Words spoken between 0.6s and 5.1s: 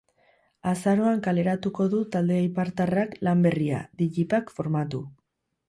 Azaroan kaleratuko du talde eibartarrak lan berria, digipack formatu.